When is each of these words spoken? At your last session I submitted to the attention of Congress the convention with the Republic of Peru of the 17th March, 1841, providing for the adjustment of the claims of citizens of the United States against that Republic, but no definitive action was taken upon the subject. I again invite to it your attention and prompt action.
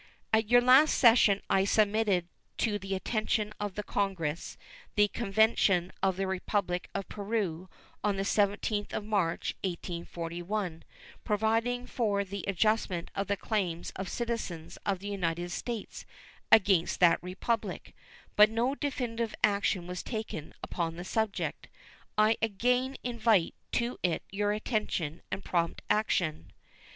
At 0.33 0.49
your 0.49 0.61
last 0.61 0.95
session 0.97 1.43
I 1.47 1.63
submitted 1.63 2.27
to 2.57 2.79
the 2.79 2.95
attention 2.95 3.53
of 3.59 3.75
Congress 3.85 4.57
the 4.95 5.07
convention 5.07 5.91
with 6.03 6.17
the 6.17 6.25
Republic 6.25 6.89
of 6.95 7.07
Peru 7.07 7.69
of 8.03 8.15
the 8.15 8.23
17th 8.23 8.93
March, 9.05 9.53
1841, 9.63 10.83
providing 11.23 11.85
for 11.85 12.23
the 12.23 12.43
adjustment 12.47 13.11
of 13.13 13.27
the 13.27 13.37
claims 13.37 13.91
of 13.95 14.09
citizens 14.09 14.79
of 14.87 14.97
the 14.97 15.07
United 15.07 15.51
States 15.51 16.07
against 16.51 16.99
that 16.99 17.21
Republic, 17.21 17.93
but 18.35 18.49
no 18.49 18.73
definitive 18.73 19.35
action 19.43 19.85
was 19.85 20.01
taken 20.01 20.55
upon 20.63 20.95
the 20.95 21.03
subject. 21.05 21.67
I 22.17 22.37
again 22.41 22.97
invite 23.03 23.53
to 23.73 23.99
it 24.01 24.23
your 24.31 24.51
attention 24.51 25.21
and 25.29 25.45
prompt 25.45 25.83
action. 25.91 26.51